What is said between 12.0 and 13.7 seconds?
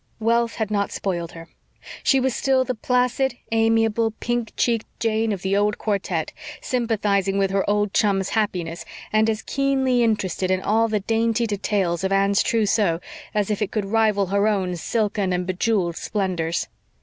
of Anne's trousseau as if it